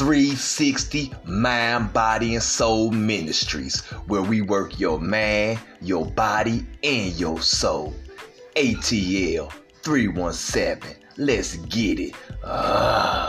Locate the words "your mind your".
4.80-6.06